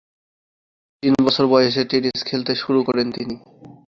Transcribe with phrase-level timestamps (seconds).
[1.03, 3.35] তিন বছর বয়সে টেনিস খেলতে শুরু করেন তিনি।